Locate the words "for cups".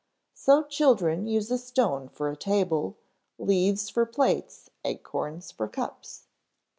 5.51-6.23